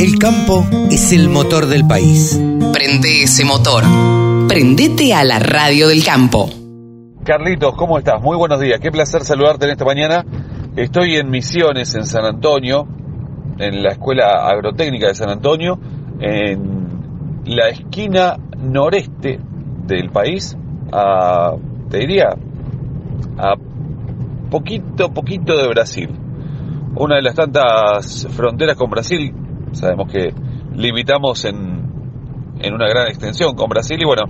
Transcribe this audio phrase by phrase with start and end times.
[0.00, 2.40] El campo es el motor del país.
[2.72, 3.84] Prende ese motor.
[4.48, 6.48] Prendete a la radio del campo.
[7.22, 8.18] Carlitos, ¿cómo estás?
[8.22, 8.80] Muy buenos días.
[8.80, 10.24] Qué placer saludarte en esta mañana.
[10.74, 12.88] Estoy en Misiones, en San Antonio,
[13.58, 15.78] en la Escuela Agrotécnica de San Antonio,
[16.18, 19.38] en la esquina noreste
[19.86, 20.56] del país,
[20.92, 21.56] a,
[21.90, 22.30] te diría,
[23.36, 23.54] a
[24.50, 26.08] poquito, poquito de Brasil.
[26.96, 29.34] Una de las tantas fronteras con Brasil
[29.72, 30.32] Sabemos que
[30.74, 31.90] limitamos en,
[32.60, 34.24] en una gran extensión con Brasil y bueno,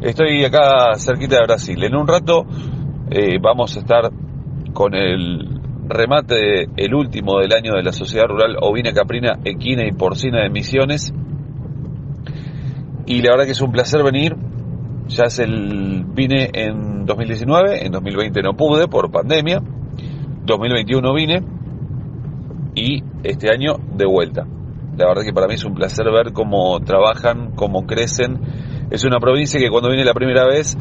[0.00, 1.82] estoy acá cerquita de Brasil.
[1.82, 2.46] En un rato
[3.10, 4.10] eh, vamos a estar
[4.72, 9.92] con el remate, el último del año de la Sociedad Rural Ovina, Caprina, Equina y
[9.92, 11.12] Porcina de Misiones.
[13.06, 14.36] Y la verdad que es un placer venir.
[15.08, 15.38] Ya es.
[15.38, 19.62] Vine en 2019, en 2020 no pude por pandemia.
[20.44, 21.42] 2021 vine.
[22.74, 24.46] Y este año de vuelta.
[24.96, 28.40] La verdad que para mí es un placer ver cómo trabajan, cómo crecen.
[28.90, 30.76] Es una provincia que cuando vine la primera vez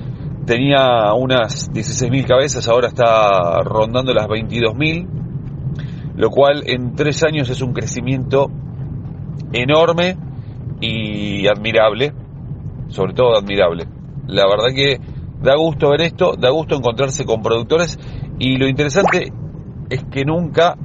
[0.45, 7.61] tenía unas 16.000 cabezas, ahora está rondando las 22.000, lo cual en tres años es
[7.61, 8.49] un crecimiento
[9.51, 10.15] enorme
[10.79, 12.13] y admirable,
[12.87, 13.85] sobre todo admirable.
[14.27, 14.97] La verdad que
[15.41, 17.99] da gusto ver esto, da gusto encontrarse con productores
[18.39, 19.33] y lo interesante
[19.89, 20.77] es que nunca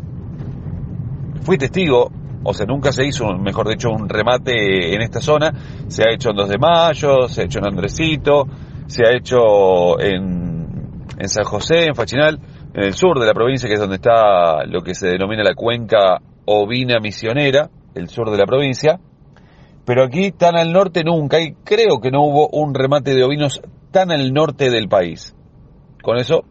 [1.43, 2.11] fui testigo
[2.43, 5.53] o sea, nunca se hizo, mejor dicho, un remate en esta zona.
[5.89, 8.47] Se ha hecho en 2 de mayo, se ha hecho en Andresito,
[8.87, 12.41] se ha hecho en, en San José, en Fachinal,
[12.73, 15.55] en el sur de la provincia, que es donde está lo que se denomina la
[15.55, 18.99] cuenca ovina misionera, el sur de la provincia.
[19.85, 23.61] Pero aquí tan al norte nunca, y creo que no hubo un remate de ovinos
[23.91, 25.35] tan al norte del país.
[26.03, 26.45] Con eso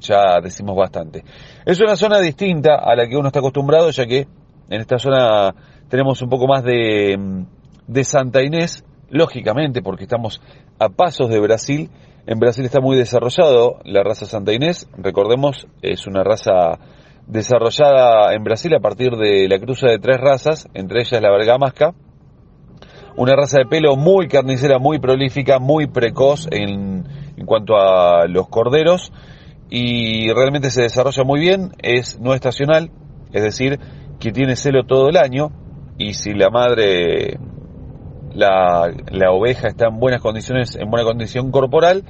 [0.00, 1.24] ya decimos bastante.
[1.64, 4.26] Es una zona distinta a la que uno está acostumbrado, ya que
[4.68, 5.54] en esta zona
[5.88, 7.44] tenemos un poco más de,
[7.86, 10.40] de Santa Inés, lógicamente, porque estamos
[10.78, 11.90] a pasos de Brasil.
[12.26, 14.88] En Brasil está muy desarrollado la raza Santa Inés.
[14.96, 16.78] Recordemos, es una raza
[17.26, 21.94] desarrollada en Brasil a partir de la cruza de tres razas, entre ellas la bergamasca.
[23.16, 27.04] Una raza de pelo muy carnicera, muy prolífica, muy precoz en,
[27.36, 29.12] en cuanto a los corderos
[29.70, 31.72] y realmente se desarrolla muy bien.
[31.82, 32.90] Es no estacional,
[33.32, 33.78] es decir,
[34.18, 35.50] que tiene celo todo el año
[35.98, 37.38] y si la madre,
[38.32, 42.04] la, la oveja está en buenas condiciones, en buena condición corporal,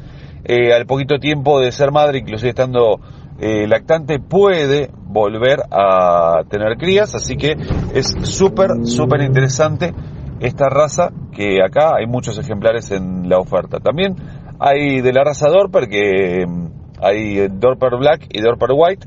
[0.45, 3.01] eh, al poquito tiempo de ser madre, inclusive estando
[3.39, 7.57] eh, lactante, puede volver a tener crías, así que
[7.95, 9.93] es súper, súper interesante
[10.41, 13.79] esta raza, que acá hay muchos ejemplares en la oferta.
[13.81, 14.17] También
[14.61, 16.67] hay de la raza Dorper, que mm,
[17.01, 19.07] hay Dorper Black y Dorper White,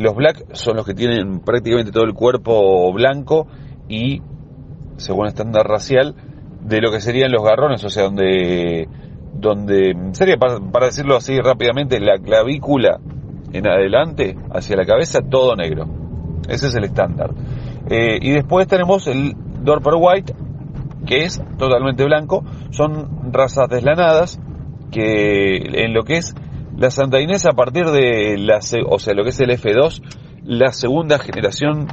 [0.00, 3.46] los black son los que tienen prácticamente todo el cuerpo blanco
[3.86, 4.22] y,
[4.96, 6.14] según estándar racial,
[6.62, 8.88] de lo que serían los garrones, o sea, donde,
[9.34, 12.98] donde sería, para, decirlo así rápidamente, la clavícula
[13.52, 15.86] en adelante, hacia la cabeza, todo negro.
[16.48, 17.32] Ese es el estándar.
[17.90, 20.34] Eh, y después tenemos el Dorper White,
[21.04, 22.42] que es totalmente blanco.
[22.70, 24.40] Son razas deslanadas,
[24.90, 26.34] que en lo que es
[26.76, 30.02] la Santa Inés a partir de la, o sea, lo que es el F2,
[30.44, 31.88] la segunda generación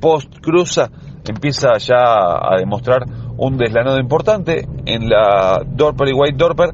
[0.00, 0.90] post cruza
[1.26, 3.04] empieza ya a demostrar
[3.36, 4.66] un deslanado importante.
[4.86, 6.70] En la Dorper y White Dorper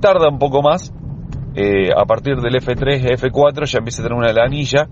[0.00, 0.92] tarda un poco más.
[1.54, 4.88] Eh, a partir del F3, F4 ya empieza a tener una lanilla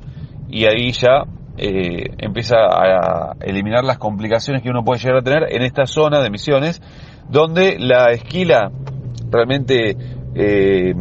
[0.48, 1.24] y ahí ya
[1.56, 6.20] eh, empieza a eliminar las complicaciones que uno puede llegar a tener en esta zona
[6.20, 6.82] de misiones,
[7.28, 8.70] donde la esquila
[9.30, 9.96] realmente
[10.34, 10.94] eh,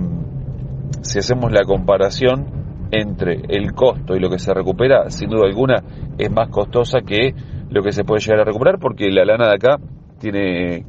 [1.01, 5.83] si hacemos la comparación entre el costo y lo que se recupera, sin duda alguna
[6.17, 7.33] es más costosa que
[7.69, 9.77] lo que se puede llegar a recuperar porque la lana de acá
[10.19, 10.85] tiene,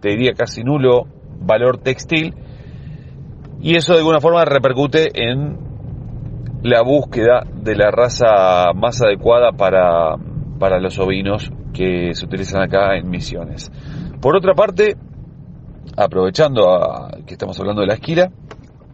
[0.00, 1.06] te diría, casi nulo
[1.40, 2.34] valor textil
[3.60, 5.58] y eso de alguna forma repercute en
[6.62, 10.16] la búsqueda de la raza más adecuada para,
[10.58, 13.70] para los ovinos que se utilizan acá en Misiones.
[14.20, 14.96] Por otra parte,
[15.96, 16.62] aprovechando
[17.26, 18.30] que estamos hablando de la esquila,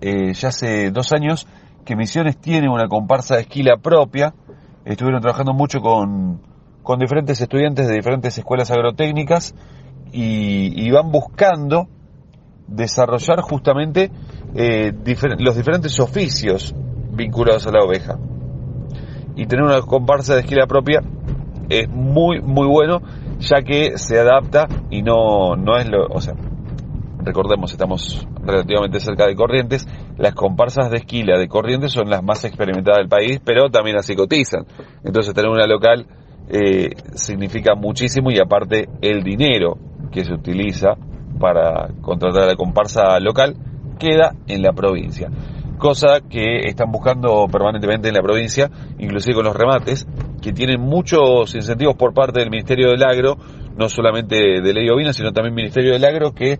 [0.00, 1.46] eh, ya hace dos años
[1.84, 4.34] que Misiones tiene una comparsa de esquila propia.
[4.84, 6.40] Estuvieron trabajando mucho con,
[6.82, 9.54] con diferentes estudiantes de diferentes escuelas agrotécnicas
[10.12, 11.88] y, van buscando
[12.68, 14.10] desarrollar justamente
[14.54, 14.92] eh,
[15.38, 16.74] los diferentes oficios
[17.12, 18.18] vinculados a la oveja.
[19.34, 21.00] Y tener una comparsa de esquila propia
[21.68, 23.00] es muy, muy bueno,
[23.40, 26.34] ya que se adapta y no, no es lo, o sea,
[27.18, 32.44] recordemos, estamos relativamente cerca de Corrientes, las comparsas de esquila de Corrientes son las más
[32.44, 34.66] experimentadas del país, pero también así cotizan.
[35.04, 36.06] Entonces tener una local
[36.48, 39.76] eh, significa muchísimo y aparte el dinero
[40.12, 40.94] que se utiliza
[41.38, 43.56] para contratar a la comparsa local
[43.98, 45.28] queda en la provincia.
[45.78, 50.06] Cosa que están buscando permanentemente en la provincia, inclusive con los remates,
[50.40, 53.36] que tienen muchos incentivos por parte del Ministerio del Agro,
[53.76, 56.58] no solamente de Ley Ovina, sino también Ministerio del Agro, que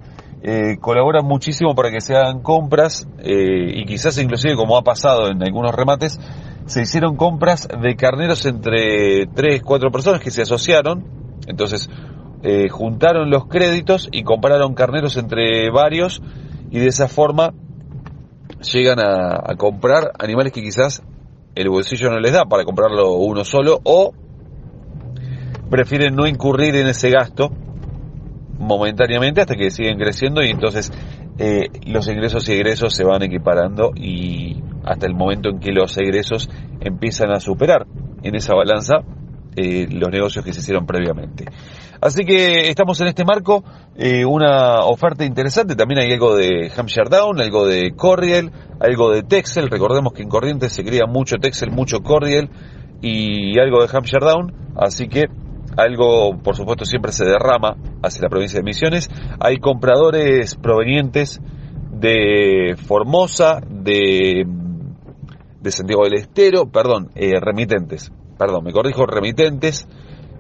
[0.49, 5.29] eh, colaboran muchísimo para que se hagan compras eh, y quizás inclusive como ha pasado
[5.29, 6.21] en algunos remates,
[6.67, 11.05] se hicieron compras de carneros entre 3, 4 personas que se asociaron,
[11.49, 11.91] entonces
[12.45, 16.23] eh, juntaron los créditos y compraron carneros entre varios
[16.71, 17.53] y de esa forma
[18.73, 21.03] llegan a, comprar animales que quizás
[21.57, 24.15] el bolsillo no les da para comprarlo uno solo o
[25.71, 27.51] prefieren no incurrir en ese gasto
[28.59, 30.93] momentáneamente hasta que siguen creciendo y entonces
[31.39, 35.97] eh, los ingresos y egresos se van equiparando y hasta el momento en que los
[35.99, 36.49] egresos
[36.81, 37.87] empiezan a superar
[38.23, 38.99] en esa balanza
[39.57, 41.47] eh, los negocios que se hicieron previamente.
[42.01, 43.65] Así que estamos en este marco,
[43.97, 49.23] eh, una oferta interesante, también hay algo de Hampshire Down, algo de Corriel, algo de
[49.23, 52.51] Texel, recordemos que en Corrientes se cría mucho Texel, mucho Corriel
[53.01, 55.25] y algo de Hampshire Down, así que
[55.77, 61.41] algo por supuesto siempre se derrama hacia la provincia de Misiones, hay compradores provenientes
[61.91, 64.47] de Formosa, de,
[65.61, 69.89] de Santiago del Estero, perdón, eh, remitentes, perdón, me corrijo, remitentes,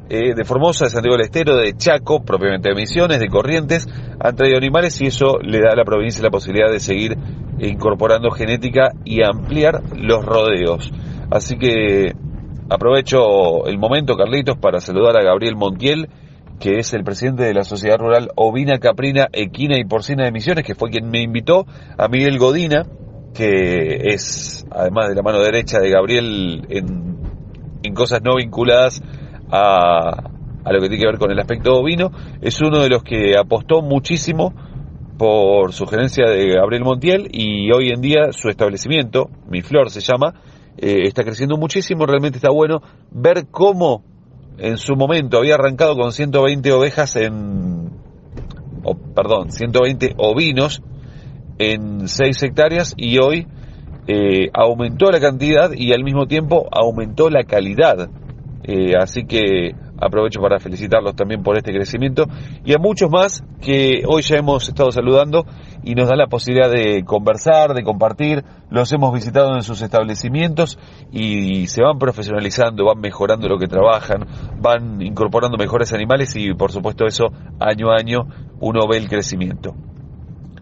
[0.09, 3.88] eh, de Formosa, de Santiago del Estero, de Chaco, propiamente de Misiones, de Corrientes,
[4.21, 7.17] han traído animales y eso le da a la provincia la posibilidad de seguir
[7.59, 10.93] incorporando genética y ampliar los rodeos.
[11.31, 12.12] Así que
[12.68, 16.08] aprovecho el momento, Carlitos, para saludar a Gabriel Montiel,
[16.58, 20.64] que es el presidente de la Sociedad Rural Ovina, Caprina, Equina y Porcina de Misiones,
[20.64, 21.66] que fue quien me invitó,
[21.98, 22.84] a Miguel Godina,
[23.34, 27.18] que es, además de la mano derecha de Gabriel en,
[27.82, 29.02] en cosas no vinculadas
[29.50, 30.30] a,
[30.64, 32.10] a lo que tiene que ver con el aspecto ovino,
[32.40, 34.54] es uno de los que apostó muchísimo
[35.18, 40.34] por sugerencia de Gabriel Montiel y hoy en día su establecimiento, Mi Flor se llama,
[40.78, 42.81] eh, está creciendo muchísimo, realmente está bueno
[43.11, 44.05] ver cómo
[44.58, 47.90] en su momento había arrancado con 120 ovejas en,
[49.14, 50.82] perdón, 120 ovinos
[51.58, 53.46] en 6 hectáreas y hoy
[54.06, 58.08] eh, aumentó la cantidad y al mismo tiempo aumentó la calidad.
[58.62, 62.26] Eh, así que aprovecho para felicitarlos también por este crecimiento
[62.64, 65.44] y a muchos más que hoy ya hemos estado saludando
[65.82, 68.44] y nos da la posibilidad de conversar, de compartir.
[68.70, 70.78] Los hemos visitado en sus establecimientos
[71.12, 74.26] y se van profesionalizando, van mejorando lo que trabajan,
[74.60, 77.26] van incorporando mejores animales y por supuesto eso
[77.60, 78.26] año a año
[78.60, 79.75] uno ve el crecimiento.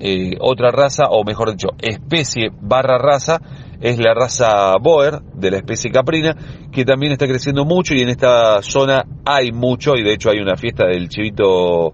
[0.00, 3.40] Eh, otra raza, o mejor dicho, especie barra raza,
[3.84, 6.34] es la raza Boer de la especie caprina,
[6.72, 10.38] que también está creciendo mucho y en esta zona hay mucho, y de hecho hay
[10.38, 11.92] una fiesta del chivito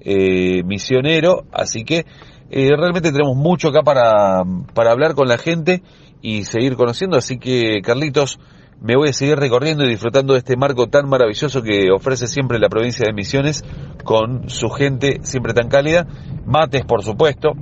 [0.00, 2.04] eh, misionero, así que
[2.50, 4.42] eh, realmente tenemos mucho acá para,
[4.74, 5.82] para hablar con la gente
[6.20, 8.38] y seguir conociendo, así que Carlitos,
[8.82, 12.58] me voy a seguir recorriendo y disfrutando de este marco tan maravilloso que ofrece siempre
[12.58, 13.64] la provincia de Misiones
[14.04, 16.06] con su gente siempre tan cálida.
[16.46, 17.52] Mates, por supuesto,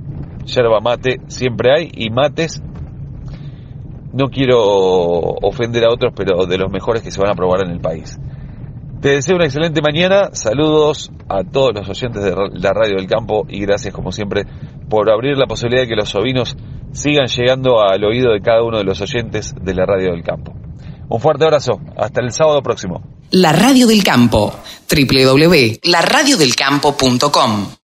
[0.45, 2.61] yerba mate siempre hay y mates
[4.13, 7.71] no quiero ofender a otros, pero de los mejores que se van a probar en
[7.71, 8.17] el país.
[9.01, 13.45] Te deseo una excelente mañana, saludos a todos los oyentes de la Radio del Campo
[13.47, 14.45] y gracias como siempre
[14.89, 16.57] por abrir la posibilidad de que los ovinos
[16.91, 20.53] sigan llegando al oído de cada uno de los oyentes de la Radio del Campo.
[21.07, 21.79] Un fuerte abrazo.
[21.97, 23.01] Hasta el sábado próximo.
[23.31, 24.53] La Radio del Campo.
[24.89, 27.78] www.laradiodelcampo.com